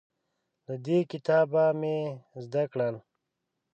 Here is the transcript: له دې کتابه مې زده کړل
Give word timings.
له 0.67 0.75
دې 0.85 0.99
کتابه 1.11 1.63
مې 1.79 1.97
زده 2.45 2.63
کړل 2.71 2.95